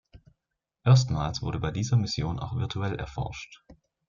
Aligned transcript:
Erstmals 0.83 1.43
wurde 1.43 1.59
bei 1.59 1.69
dieser 1.69 1.95
Mission 1.95 2.39
auch 2.39 2.57
virtuell 2.57 2.95
erforscht. 2.95 3.61